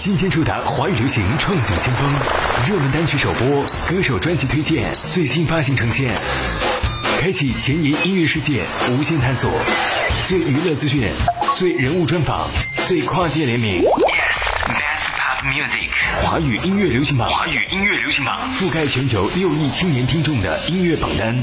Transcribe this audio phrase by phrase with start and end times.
[0.00, 2.10] 新鲜触达华语流行创想先锋，
[2.66, 6.18] 热门单曲首播，歌手专辑推荐，最新发行呈现，
[7.20, 9.50] 开启前沿音乐世界无限探索，
[10.26, 11.06] 最娱乐资讯，
[11.54, 12.48] 最人物专访，
[12.86, 13.82] 最跨界联名。
[13.82, 15.90] Yes，Best Pop Music，
[16.22, 18.38] 华语音乐流行榜，华语音乐流行榜。
[18.54, 21.36] 覆盖全球六亿青年听众的音乐榜单。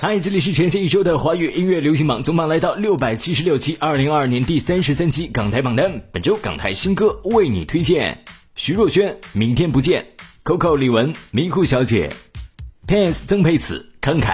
[0.00, 6.00] 嗨，这里是全新一周的华语音乐流行榜总榜，来到六百七十六期，二零二二年第三十三期港台榜单。
[6.12, 8.22] 本周港台新歌为你推荐：
[8.54, 9.02] 徐若瑄
[9.32, 10.06] 《明天不见》
[10.48, 12.12] ，Coco 李玟《迷糊小姐》
[12.88, 14.26] ，Pans 曾沛慈《慷慨》。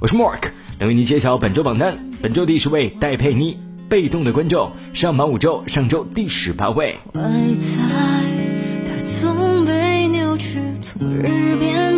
[0.00, 2.12] 我是 Mark，能为你揭晓本周榜单。
[2.22, 3.52] 本周第十位戴佩妮
[3.90, 6.96] 《被动的观众》，上榜五周，上周第十八位。
[7.12, 7.76] 外在
[8.86, 11.89] 它总被扭曲，从耳边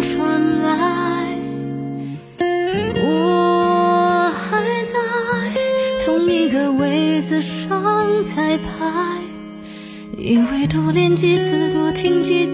[10.25, 12.52] 以为多练几次，多听几次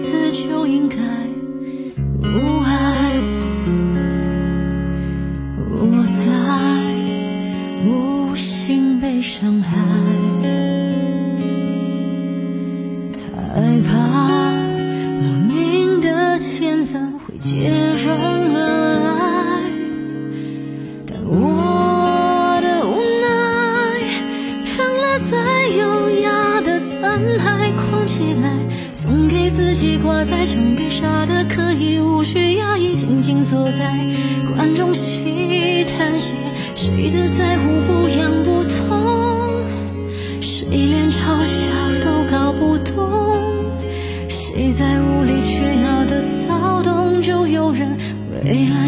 [48.43, 48.78] 人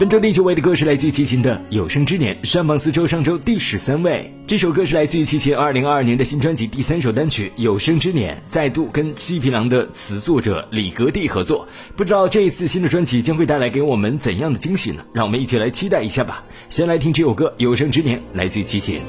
[0.00, 4.34] 本周第九位的歌是来自齐秦的《有生之年》，上榜四周，上周第十三位。
[4.46, 11.68] 这首歌是来自于齐秦二零二二年的新专辑第三首单曲《有生之年》，再度跟七匹狼的词作者李格弟合作。
[11.98, 15.04] 不知道这一次新的专辑将会带来给我们怎样的惊喜呢？
[15.12, 16.44] 让我们一起来期待一下吧。
[16.70, 19.02] 先来听这首歌《有生之年》，来自齐秦。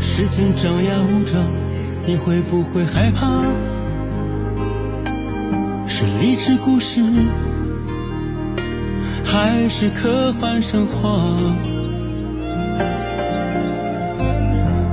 [0.00, 1.36] 时间张牙舞爪，
[2.06, 3.42] 你会不会害怕？
[5.88, 7.00] 是励志故事，
[9.32, 11.08] 还是科幻神话？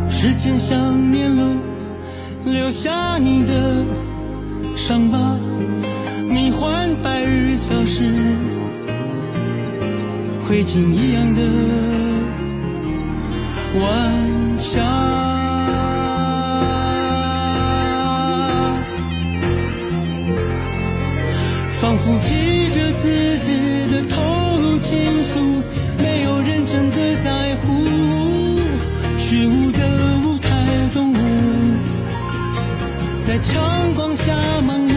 [0.09, 1.59] 时间像年轮，
[2.45, 3.83] 留下你的
[4.77, 5.37] 伤疤，
[6.29, 8.37] 你换白日消失，
[10.39, 11.41] 灰烬一样的
[13.81, 15.18] 晚霞。
[33.29, 34.91] 在强光下忙碌。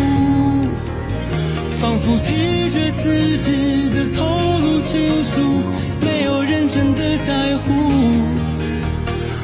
[1.78, 4.24] 仿佛提着自己的透
[4.58, 5.60] 露情愫，
[6.00, 7.74] 没有人真的在乎。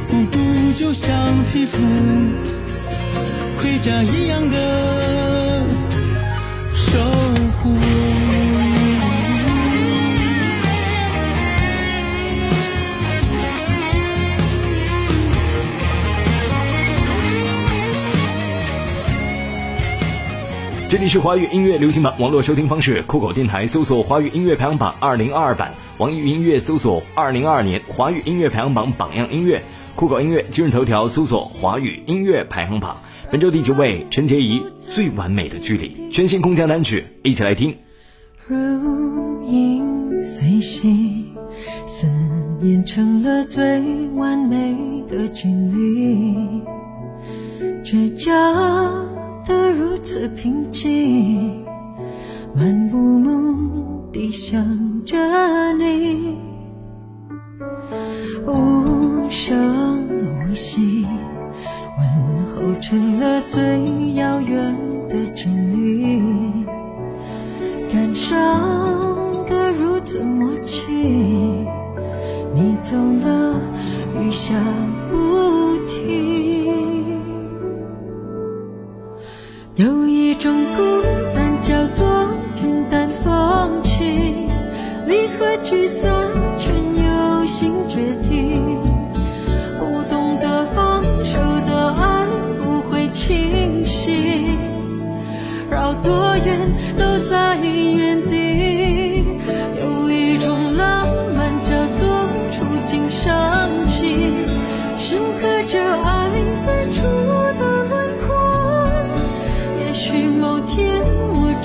[0.09, 0.38] 孤独
[0.75, 1.15] 就像
[1.53, 1.76] 皮肤，
[3.60, 4.56] 盔甲一样的
[20.88, 29.62] 这里是华语音乐流行榜网络收听方式，酷狗电台搜索“华语音乐排行榜二零二二版”，网易云音乐搜索“二零二二年华语音乐排行榜榜样音乐”，
[29.94, 33.03] 酷狗音乐今日头条搜索“华语音乐排行榜”。
[33.31, 37.76] 本周第九位，陈洁仪《最完美的距离》，全新空降单曲，一起来听。
[38.47, 38.56] 如
[39.44, 41.26] 影随形，
[41.84, 42.09] 思
[42.62, 43.82] 念成了最
[44.15, 46.62] 完美的距离，
[47.84, 49.17] 倔强
[49.48, 51.64] 的如此平静，
[52.55, 54.62] 漫无目的想
[55.06, 55.17] 着
[55.72, 56.37] 你，
[58.46, 61.06] 无声无息，
[61.99, 63.62] 问候成了最
[64.17, 64.76] 遥远
[65.08, 66.22] 的距离。
[67.90, 70.93] 感伤的如此默契，
[72.55, 73.58] 你走了，
[74.20, 74.55] 雨下
[79.78, 80.82] 有一种孤
[81.32, 82.04] 单叫做
[82.60, 84.48] 云淡风轻，
[85.06, 86.10] 离合聚散
[86.58, 88.60] 全由心决定。
[89.78, 92.26] 不懂得放手的爱
[92.58, 94.58] 不会清醒。
[95.70, 96.58] 绕多远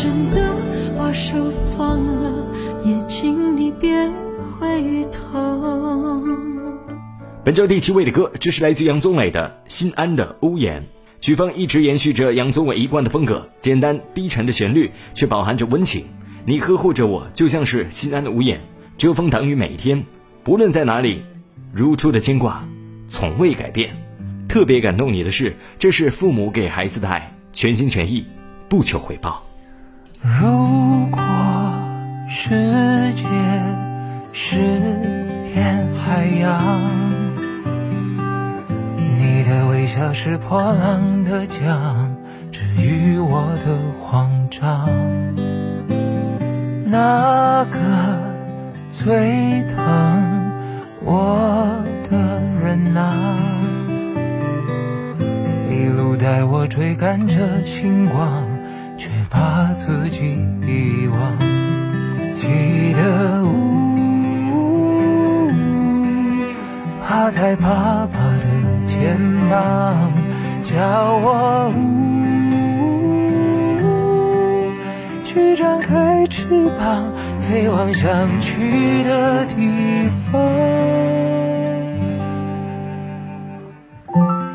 [0.04, 0.54] 真的
[0.98, 1.34] 把手
[1.78, 2.46] 放了，
[2.84, 4.12] 也请你别
[4.60, 6.22] 回头。
[7.42, 10.82] 本周第七位的歌，这是来自杨宗纬的《心安的屋檐》。
[11.22, 16.04] 曲风一直延续着杨宗纬一贯的风格，简单低沉的旋律却饱含着温情。
[16.46, 18.60] 你呵护着我，就像是心安的屋檐，
[18.98, 20.04] 遮风挡雨每一天。
[20.44, 21.24] 不论在哪里，
[21.72, 22.68] 如初的牵挂
[23.08, 23.96] 从未改变。
[24.50, 28.26] 特别感动你的是，这是父母给孩子的爱，全心全意，
[28.68, 29.42] 不求回报。
[30.26, 31.22] 如果
[32.30, 33.26] 世界
[34.32, 34.56] 是
[35.54, 36.82] 片海洋。
[39.18, 42.16] 你的微笑是破浪的桨，
[42.54, 44.88] 治愈我的慌张。
[46.86, 47.80] 那个
[48.90, 50.52] 最疼
[51.04, 53.36] 我的人啊，
[55.70, 58.32] 一路带我追赶着星光，
[59.34, 61.20] 把自己遗忘。
[62.36, 63.44] 记得，
[67.06, 68.64] 趴在爸爸的。
[68.86, 69.18] 肩
[69.50, 70.12] 膀
[70.62, 70.78] 叫
[71.16, 71.74] 我
[75.24, 80.42] 去张开翅膀，飞往想去的地方。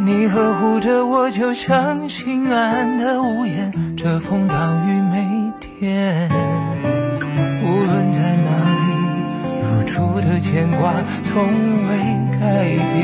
[0.06, 6.30] 你呵护着我，就像心安的屋檐，遮风挡雨每天。
[7.64, 8.78] 无论在哪里，
[9.60, 11.42] 如初的牵挂从
[11.88, 11.98] 未
[12.38, 12.38] 改
[12.94, 12.96] 变。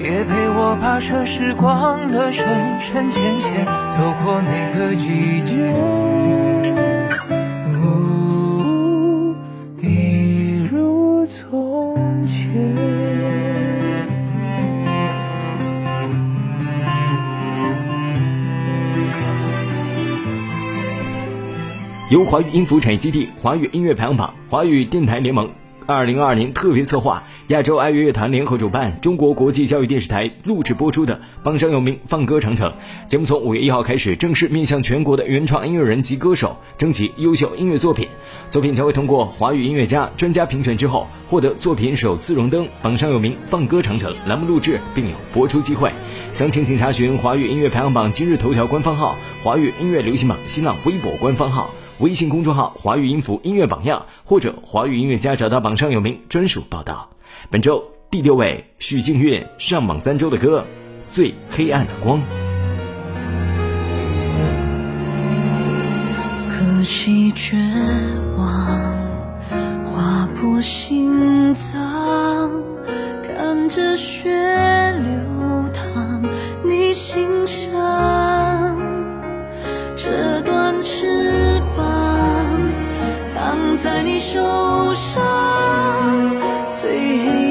[0.00, 2.46] 也陪我跋涉时光的深
[2.80, 5.74] 深浅浅，走过每个季节，
[22.16, 25.50] 由华语音符产业基地、华语音乐排行榜、华语电台联盟。
[25.84, 32.72] 二零二二年特别策划，亚洲爱乐乐团联合主办，中国国际教育电视台录制播出的《榜上有名放歌长城》
[33.06, 38.08] 节目，从五月一号开始，正式面向全国的原创音乐人及歌手征集优秀音乐作品，
[38.48, 45.92] 作品将会通过华语音乐家专家评选之后，获得作品首次荣登《榜上有名放歌长城》栏目录制，并有播出机会。
[46.32, 51.68] 详情请查询华语音乐排行榜今日头条官方号、华语音乐流行榜新浪微博官方号。
[51.98, 57.08] 微信公众号“华语音符音乐榜样”或者“华语音乐家”找到榜上有名专属报道。
[57.50, 60.66] 本周第六位许静月上榜三周的歌
[61.14, 62.18] 《最黑暗的光》。
[66.50, 67.56] 可惜绝
[68.36, 68.46] 望
[69.84, 72.62] 划破心脏，
[73.22, 74.30] 看着血
[75.02, 76.22] 流淌
[76.62, 78.75] 你心上，
[79.96, 81.84] 这段翅膀。
[83.34, 84.40] 躺在你手
[84.94, 85.22] 上，
[86.70, 87.45] 最黑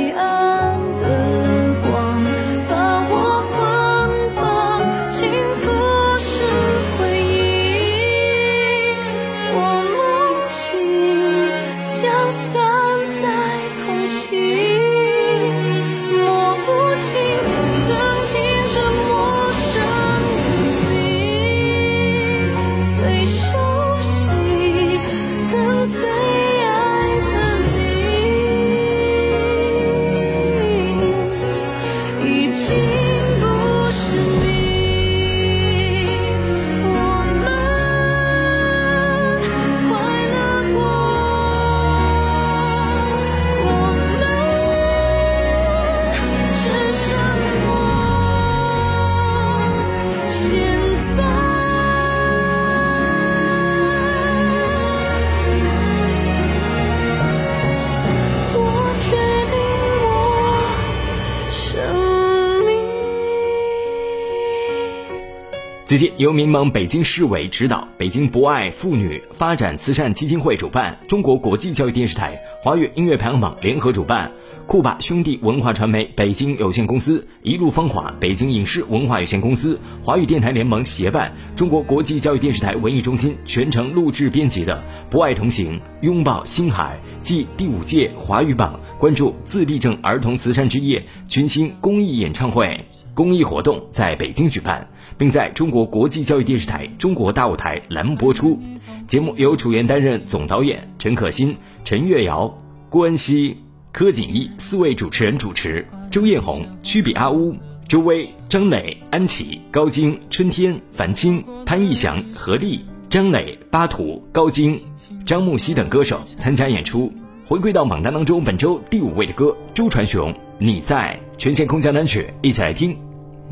[65.96, 74.30] 最近，由民盟北京市委指导、北京博爱妇女发展慈善基金会主办、中国国际教育电视台、华语音乐排行榜联合主办、
[74.68, 92.84] 酷爸兄弟文化传媒北京有限公司、一路芳华北京影视文化有限公司、华语电台联盟协办、中国国际教育电视台文艺中心全程录制编辑的“博爱同行，拥抱星海”暨第五届华语榜关注自闭症儿童慈善之夜群星公益演唱会
[93.14, 94.86] 公益活动在北京举办。
[95.18, 98.60] 并在中国国际教育电视台《中国大舞台》栏目播出。
[99.08, 102.58] 节目由楚原担任总导演，陈可辛、陈月瑶、
[102.90, 103.58] 郭恩熙、
[103.92, 105.86] 柯景逸四位主持人主持。
[106.10, 107.56] 周艳红、曲比阿乌、
[107.88, 114.80] 周薇、张磊、安琪、高晶、春天、樊青、潘艺翔、何丽、张磊、巴图、高晶、
[115.26, 117.14] 张木熙等歌手参加演出。
[117.46, 122.98] 回归到榜单当中，本周第五位的歌，周传雄，《你在》全线空降单曲，一起来听。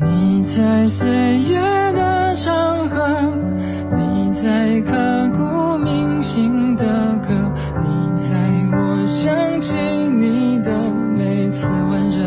[0.00, 1.08] 你在岁
[1.48, 3.32] 月的长河，
[3.96, 6.84] 你在刻骨铭心的
[7.22, 7.28] 歌，
[7.80, 8.34] 你在
[8.72, 10.72] 我想起你的
[11.16, 12.24] 每次温热，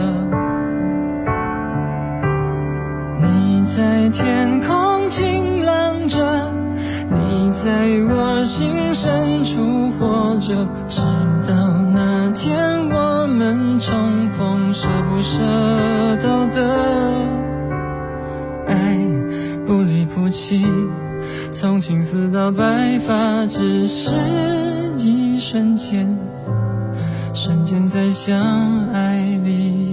[3.22, 6.50] 你在天空晴朗着，
[7.10, 7.70] 你在
[8.10, 11.02] 我心深处活着，直
[11.46, 11.54] 到
[11.94, 15.42] 那天我们重逢，舍不舍
[16.22, 17.47] 都得。
[20.48, 20.66] 起，
[21.52, 24.12] 从青丝到白发，只是
[24.98, 26.18] 一瞬间，
[27.34, 29.87] 瞬间在相爱里。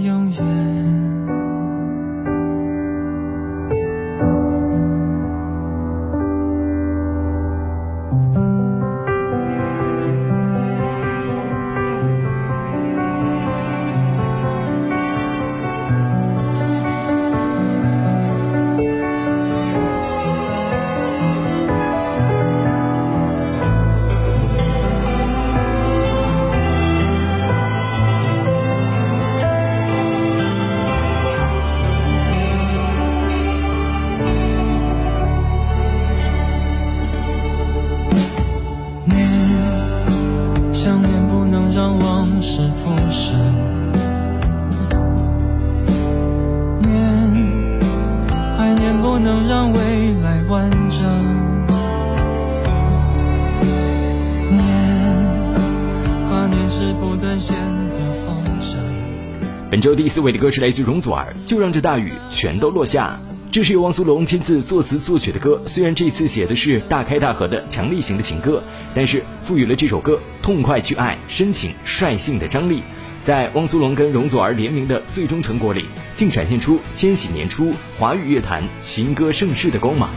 [59.94, 63.18] 第四位的歌是来自容祖儿，就让这大雨全都落下。
[63.52, 68.62] 这是由汪苏泷亲自作词作曲的歌，虽然这次写的是大开大合的强力型的情歌，
[68.94, 72.82] 但是赋予了这首歌痛快去爱、深情率性的张力。
[73.22, 75.86] 在汪苏泷跟容祖儿联名的最终成果里，
[76.16, 80.10] 竟展现出千禧年初华语乐坛情歌盛世的光芒。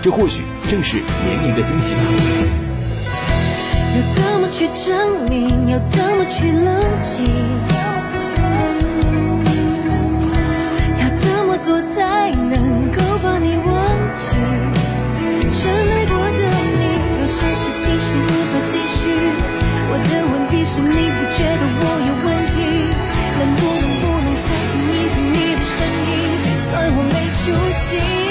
[0.00, 2.00] 这或许正是联名的惊喜吧。
[3.96, 5.48] 要怎么去证明？
[5.68, 7.91] 要怎么去冷静？
[20.74, 22.56] 是你不觉得我有问题？
[23.38, 26.10] 能不能不能再听一听你的声音？
[26.70, 28.21] 算我没出息。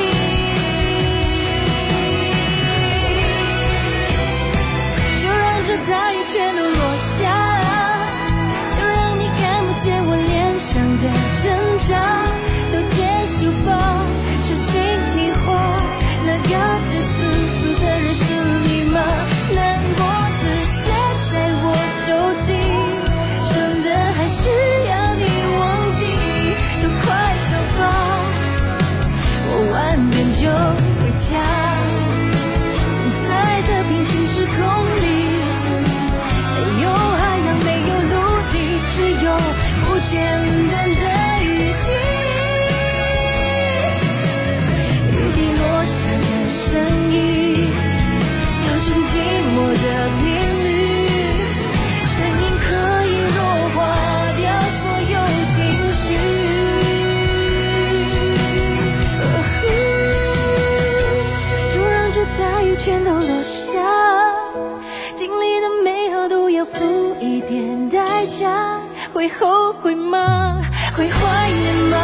[68.32, 68.80] 家，
[69.14, 70.62] 会后悔吗？
[70.96, 71.98] 会怀念吗？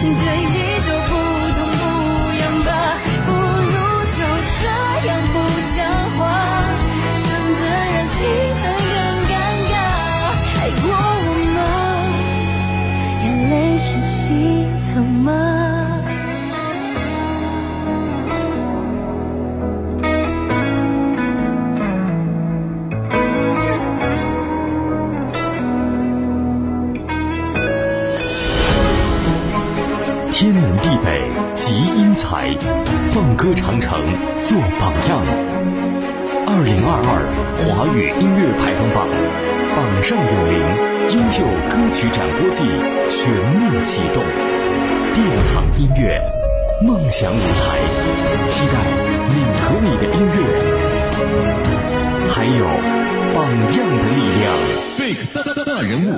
[0.00, 0.90] 对你都
[31.58, 32.56] 集英才，
[33.12, 34.00] 放歌长城
[34.40, 35.20] 做榜样。
[36.46, 37.18] 二零二二
[37.58, 39.08] 华语音乐排行榜
[39.74, 40.54] 榜上有名，
[41.10, 42.62] 优秀歌曲展播季
[43.10, 44.22] 全面启动，
[45.14, 45.18] 殿
[45.52, 46.22] 堂音乐
[46.80, 47.82] 梦想舞台，
[48.48, 48.78] 期待
[49.34, 50.38] 你和你的音乐，
[52.30, 52.64] 还有
[53.34, 54.46] 榜样的力量。
[54.96, 56.14] 贝克大大人物。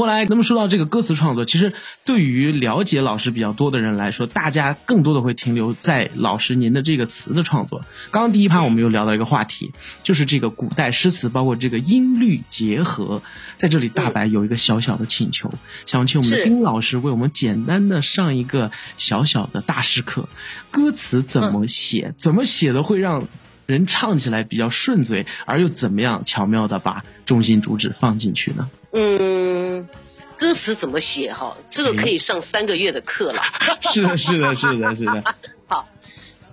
[0.00, 0.24] 欢迎回来。
[0.30, 1.74] 那么说到这个歌词创作，其实
[2.06, 7.84] 对于了解老师比较多的人来说，大家更多的会停留在老师您的这个词的创作。
[8.10, 13.20] 刚刚第一趴我们又聊到一个话题，就是这个古代诗词，包括这个音律结合。
[13.58, 15.52] 在这里，大白有一个小小的请求，
[15.84, 20.30] 想请我们的丁老师为我们简单的上一个小小的大师课。
[20.70, 22.14] 歌词怎么写？
[22.16, 23.28] 怎么写的会让
[23.66, 28.70] 人唱起来比较顺嘴，而又怎么样巧妙的把中心主旨放进去呢？
[28.92, 29.88] 嗯，
[30.36, 31.56] 歌词怎么写哈？
[31.68, 33.42] 这个可以上三个月的课了。
[33.92, 35.34] 是的，是的，是的，是的。
[35.68, 35.88] 好，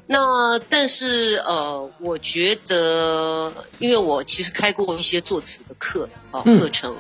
[0.06, 6.96] 那但是呃，我觉得，因为我其实开过一些作词的课啊课程，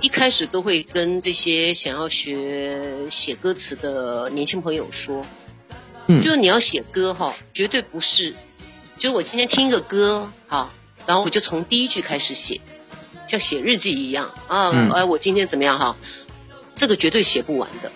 [0.00, 5.24] 一开始都会跟这些想要学写歌词的年轻朋友说，
[6.08, 8.34] 嗯，就是你要写歌哈，绝对不是，
[8.98, 10.70] 就我今天听一个歌哈，
[11.06, 12.60] 然后我就从第一句开始写。
[13.30, 14.72] 像写日记一样啊！
[14.92, 15.96] 哎，我今天怎么样哈？
[16.74, 17.92] 这个绝对写不完的。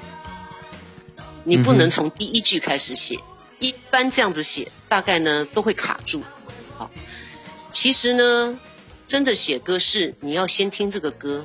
[1.42, 3.18] 你不能从第一句开始写，
[3.58, 6.22] 一般这样子写，大概呢都会卡住。
[6.78, 6.88] 好，
[7.72, 8.56] 其实呢，
[9.06, 11.44] 真的写歌是你要先听这个歌，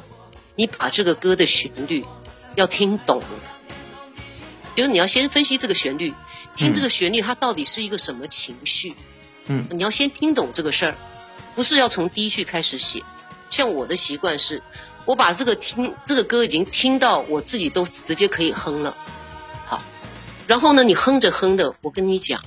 [0.55, 2.05] 你把这个歌的旋律
[2.53, 3.23] 要听懂。
[4.75, 6.13] 就是你要先分析这个旋律，
[6.55, 8.93] 听这个旋律它到底是一个什么情绪。
[9.47, 10.95] 嗯，你要先听懂这个事儿，
[11.55, 13.01] 不是要从第一句开始写。
[13.49, 14.61] 像我的习惯是，
[15.05, 18.95] 我把这个听这个歌已经听到我自己都直接可以哼了，
[19.65, 19.81] 好，
[20.47, 22.43] 然后呢，你哼着哼的，我跟你讲，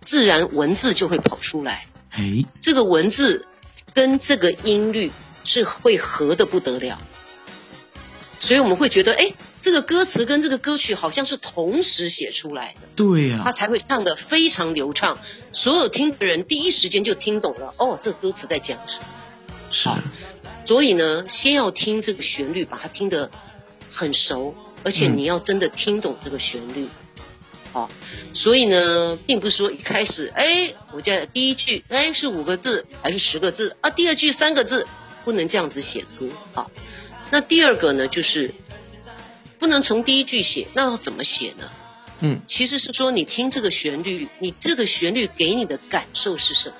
[0.00, 1.86] 自然文字就会跑出来。
[2.10, 3.46] 哎，这个文字
[3.94, 5.10] 跟这个音律
[5.42, 6.98] 是会合的不得了，
[8.38, 12.88] 所以我们会觉得，哎，这个歌词跟这个歌曲好像是同时写出来的。
[12.94, 15.18] 对呀，他才会唱的非常流畅，
[15.52, 17.74] 所有听的人第一时间就听懂了。
[17.78, 19.06] 哦，这个歌词在讲什么？
[19.70, 19.88] 是。
[20.64, 23.30] 所以呢，先要听这个旋律，把它听得
[23.90, 26.88] 很熟，而且你要真的听懂这个旋律，
[27.72, 27.88] 好。
[28.32, 33.90] 所以呢，并不是说一开始，哎，我在第一句，哎，是五个字还是十个字啊？
[33.90, 34.86] 第二句三个字，
[35.24, 36.70] 不能这样子写歌，好。
[37.30, 38.52] 那第二个呢，就是
[39.58, 41.70] 不能从第一句写，那要怎么写呢？
[42.20, 46.76] 嗯，其实是说你听这个旋律，你这个旋律给你的感受是什么？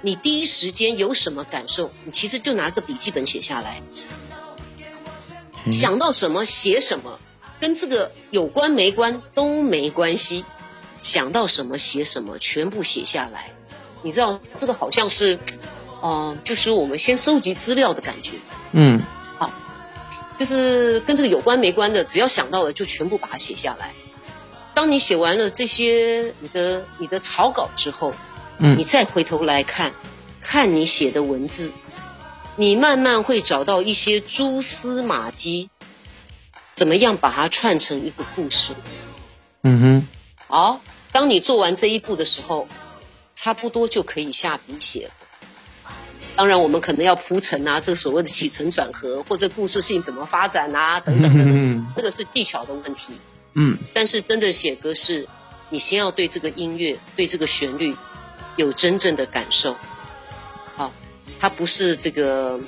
[0.00, 1.90] 你第一时间有什么感受？
[2.04, 3.82] 你其实就拿个笔记本写下来，
[5.72, 7.18] 想到什么写什么，
[7.58, 10.44] 跟这个有关没关都没关系，
[11.02, 13.50] 想到什么写什么，全部写下来。
[14.02, 15.40] 你知道这个好像是，
[16.00, 18.34] 哦，就是我们先收集资料的感觉。
[18.70, 19.02] 嗯，
[19.36, 19.50] 好，
[20.38, 23.92] 就是跟这个有关没关的，只要想到了就全部把它写下来。
[24.74, 28.14] 当你写完了这些你的你的草稿之后。
[28.58, 29.92] 你再回头来看，
[30.40, 31.70] 看你写的文字，
[32.56, 35.70] 你慢慢会找到一些蛛丝马迹，
[36.74, 38.74] 怎么样把它串成一个故事？
[39.62, 40.08] 嗯哼。
[40.48, 40.80] 好，
[41.12, 42.66] 当你做完这一步的时候，
[43.34, 45.12] 差不多就可以下笔写了。
[46.34, 53.12] 当然，我们可能要铺陈啊，这个所谓的起承转合，或者故事性怎么发展啊，等等等等，这个是技巧的问题。
[53.54, 53.78] 嗯。
[53.92, 55.28] 但是真的写歌是，
[55.70, 57.94] 你先要对这个音乐，对这个旋律。
[58.58, 59.76] 有真正的感受，
[60.74, 60.92] 好，
[61.38, 62.60] 它不是这个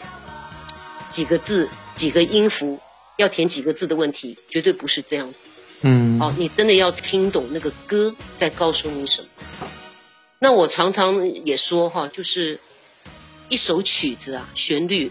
[1.09, 2.79] 几个字、几个音符
[3.17, 5.47] 要填几个字的问题，绝对不是这样子。
[5.81, 9.29] 嗯，好，你真的要听懂那个歌在告诉你什么。
[10.39, 12.61] 那我常常也说哈，就是
[13.49, 15.11] 一首曲子啊，旋律，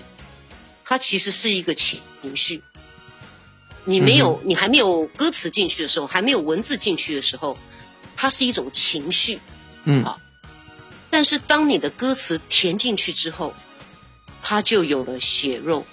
[0.86, 2.00] 它其实是一个情
[2.36, 2.64] 绪。
[3.84, 7.58] 你没有，你还没有歌词进去的时候，还没有文字进去的时候，
[8.16, 9.42] 它是一种情绪。
[9.84, 10.22] 嗯，好。
[11.10, 13.54] 但是当你的歌词填进去之后，
[14.42, 15.86] 它就有了血肉。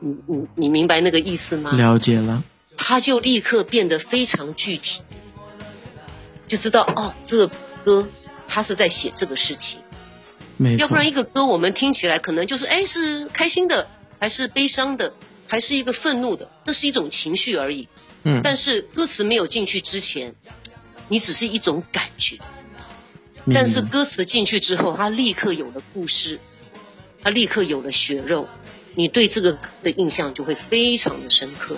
[0.00, 1.72] 你你你明白那个意思吗？
[1.72, 2.42] 了解了。
[2.76, 5.02] 它就立刻变得非常具体，
[6.46, 7.50] 就知道哦，这个
[7.84, 8.08] 歌
[8.46, 9.80] 它是在写这个事情。
[10.56, 10.82] 没错。
[10.82, 13.88] 要不然一个歌我们听起来可能就是哎是开心的，
[14.20, 15.12] 还是悲伤的，
[15.48, 17.88] 还是一个愤怒的，那是一种情绪而已。
[18.22, 18.40] 嗯。
[18.42, 20.36] 但是歌词没有进去之前，
[21.08, 22.38] 你只是一种感觉。
[23.52, 26.38] 但是歌词进去之后，它立刻有了故事，
[27.22, 28.48] 它立刻有了血肉，
[28.94, 31.76] 你对这个的印象就会非常的深刻。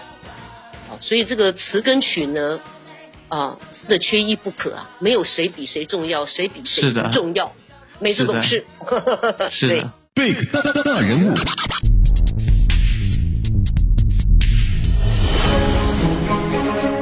[1.00, 2.60] 所以这个词跟曲呢，
[3.28, 7.54] 啊，是的缺一不可啊，没有谁比谁重要，谁比谁重要，
[7.98, 8.64] 每次都是，
[9.50, 11.34] 是的， big 大人物，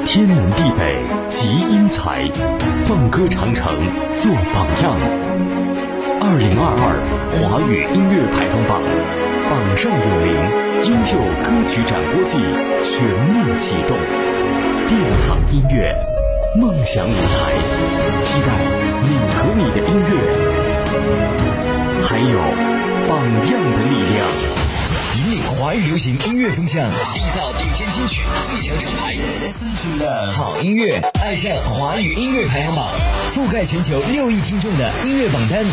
[0.04, 1.17] 天南地北。
[1.38, 2.28] 集英才，
[2.84, 3.64] 放歌长城
[4.16, 4.98] 做榜样。
[6.20, 6.98] 二零二二
[7.30, 8.82] 华语音乐排行榜
[9.48, 10.34] 榜上有名，
[10.82, 12.42] 优秀歌曲展播季
[12.82, 13.96] 全面启动，
[14.88, 14.98] 殿
[15.28, 15.94] 堂音乐
[16.56, 17.54] 梦想舞台，
[18.24, 18.50] 期待
[19.06, 20.18] 你和你的音乐，
[22.02, 22.34] 还有
[23.06, 24.67] 榜样的力量。
[25.58, 29.12] 华语流行音乐风向，缔造顶尖金曲最强厂牌。
[29.16, 32.88] Listen to the 好音乐，爱上华语音乐排行榜，
[33.32, 35.66] 覆盖全球六亿听众的音乐榜单。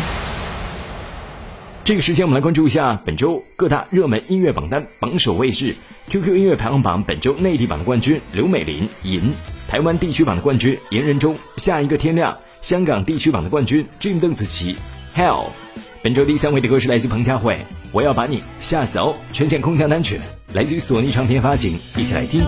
[1.84, 5.76] 这个时间，我们来关注一下本周各大热门音乐榜单榜首位置。
[6.10, 9.32] QQ 音乐排行榜本周内地榜的冠军刘美玲银，
[9.68, 12.36] 台湾地区榜的冠军严仁中，下一个天亮。
[12.60, 14.74] 香港地区榜的冠军郑邓紫棋
[15.16, 15.46] Hell。
[16.02, 19.16] 本周第三位的歌是来自彭佳慧，我要把你吓走！
[19.32, 20.20] 全线空降单曲，
[20.52, 22.44] 来自于索尼唱片发行，一起来听。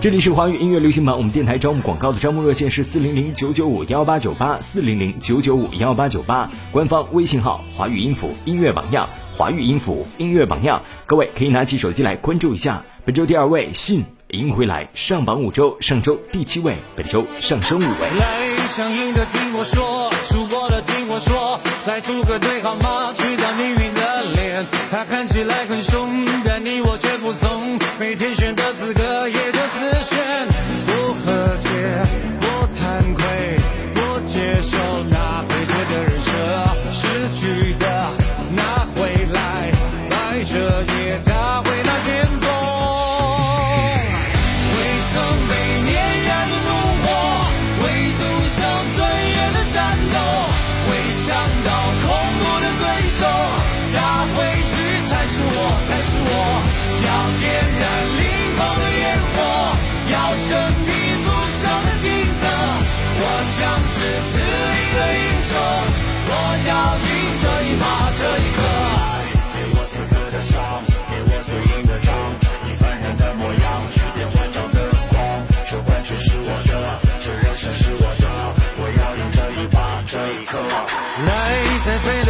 [0.00, 12.82] 这里是华语音乐流行榜，我们电台招募广告的招募热线是四零零九九五幺八九八四零零九九五幺八九八，官方微信号华语音符音乐榜样，华语音符音乐榜样，各位可以拿起手机来关注一下。
[13.04, 18.18] 本周第二位信赢回来上榜五周，上周第七位，本周上升五位。
[18.18, 23.12] 来强硬的听我说，输过的听我说，来组个队好吗？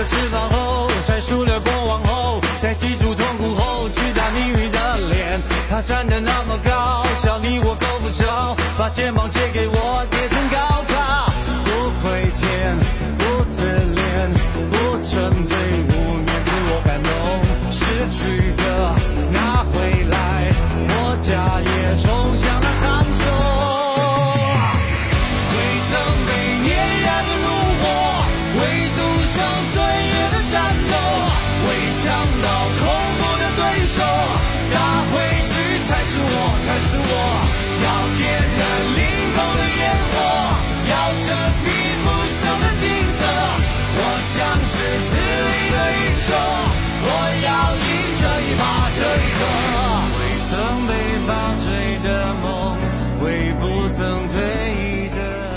[0.05, 5.41] 翅膀后，在输了过往后，在记住痛苦后，去打命运的脸。
[5.71, 11.27] 他站得那么高，笑你我够不着，把肩膀借给我，叠成高塔。
[11.65, 11.71] 不
[12.03, 12.49] 亏欠，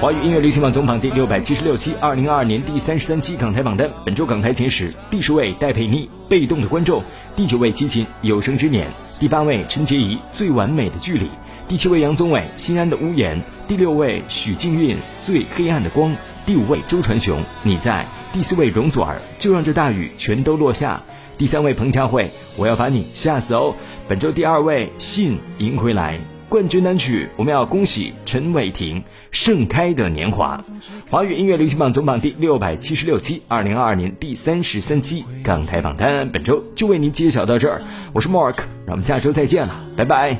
[0.01, 3.89] 华语音乐流行榜总榜第六百七十六期，二零二二年第三十三期港台榜单。
[4.03, 6.99] 本周港台前十：第十位戴佩妮《被动的观众》，
[7.33, 8.87] 第九位齐秦《有生之年》，
[9.19, 11.25] 第八位陈洁仪《最完美的距离》，
[11.67, 13.37] 第七位杨宗纬《心安的屋檐》，
[13.69, 16.11] 第六位许静韵《最黑暗的光》，
[16.45, 21.01] 第五位周传雄《你在》，第四位容祖儿《就让这大雨全都落下》，
[21.37, 22.23] 第三位彭佳慧
[22.57, 23.73] 《我要把你吓死哦》。
[24.09, 26.34] 本周第二位信赢回来。
[26.47, 30.63] 冠军单曲，我们要恭喜陈伟霆《盛开的年华》。
[31.11, 37.81] 华语音乐流行榜总榜第六百七十六期，二零二二年第三十三期港台榜单，本周就为您揭晓到这儿。
[38.13, 40.37] 我是 Mark，让我们下周再见了，拜拜。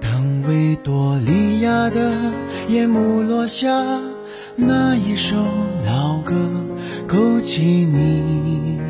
[0.00, 2.32] 当维多利亚的
[2.68, 3.68] 夜幕落下，
[4.56, 5.36] 那一首
[5.86, 6.34] 老歌
[7.06, 8.80] 勾起你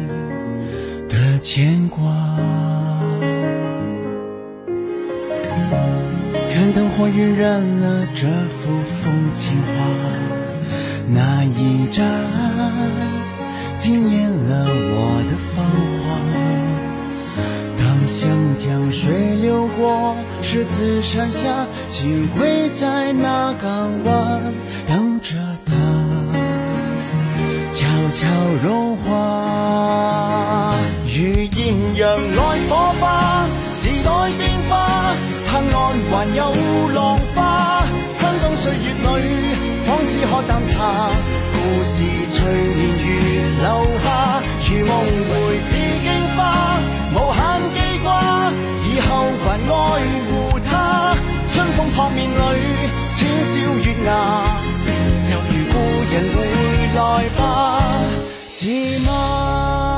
[1.09, 2.67] 的牵挂。
[6.72, 9.72] 灯火晕染了这幅风情画，
[11.09, 12.04] 那一盏
[13.78, 15.64] 惊艳了我的芳
[16.02, 16.07] 华。
[17.78, 24.52] 当湘江水流过十字山下，心会在那港湾
[24.87, 25.72] 等着它，
[27.72, 28.26] 悄悄
[28.62, 30.74] 融化。
[31.07, 32.92] 如艳阳来火
[36.18, 36.50] 還有
[36.96, 37.87] 浪花。
[38.18, 39.07] 香港歲月裏，
[39.87, 41.11] 仿似喝淡茶，
[41.52, 42.02] 故事
[42.35, 42.42] 隨
[42.74, 43.07] 年月
[43.62, 43.66] 留
[44.02, 44.90] 下，如夢
[45.28, 45.31] 回
[45.62, 46.42] 紫荊花，
[47.14, 47.38] 無限
[47.72, 48.11] 記掛，
[48.83, 49.72] 以後還愛
[50.26, 51.14] 護它。
[51.52, 52.42] 春風撲面裏，
[53.14, 54.11] 浅笑月牙，
[55.24, 55.74] 就如故
[56.11, 56.37] 人回
[56.96, 56.98] 來
[57.38, 57.46] 吧，
[58.48, 58.66] 是
[59.07, 59.97] 嗎？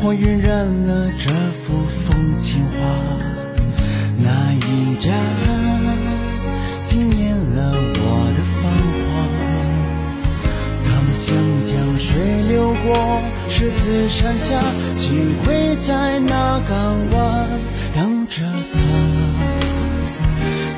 [0.00, 1.74] 火晕染了这幅
[2.06, 2.76] 风情画，
[4.16, 5.12] 那一盏
[6.84, 8.62] 惊艳了我的芳
[9.02, 9.06] 华。
[10.84, 11.26] 当湘
[11.62, 12.06] 江水
[12.48, 14.62] 流过十字山下，
[14.94, 16.76] 心会在那港
[17.10, 17.48] 湾
[17.92, 18.78] 等着它，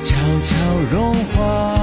[0.03, 0.51] 悄悄
[0.91, 1.80] 融化。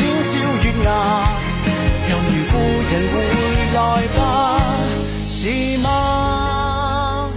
[0.00, 0.32] 淺笑
[0.64, 0.88] 月牙，
[2.06, 2.54] 就如故
[2.90, 3.14] 人回
[3.74, 3.78] 来
[4.16, 4.18] 吧，
[5.28, 7.28] 是吗？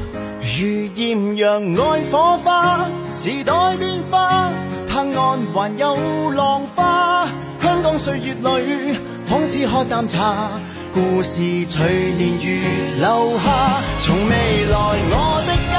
[0.41, 0.56] 如
[0.95, 4.49] 艳阳爱火花，时代变化。
[4.88, 7.28] 盼岸还有浪花，
[7.62, 10.49] 香港岁月里仿似喝淡茶，
[10.93, 12.62] 故事随年月
[12.97, 13.82] 留下。
[13.99, 14.78] 从未来
[15.12, 15.76] 我的家，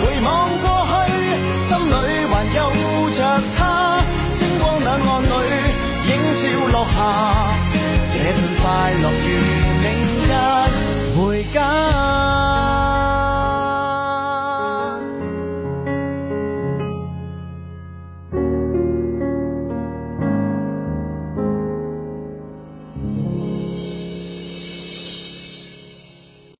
[0.00, 0.26] 回望
[0.62, 0.66] 过
[1.04, 1.12] 去，
[1.68, 1.92] 心里
[2.32, 2.58] 还有
[6.70, 6.96] 落下
[8.08, 9.28] 这份快乐，与
[9.82, 9.86] 明
[10.28, 10.30] 日
[11.16, 12.17] 回家。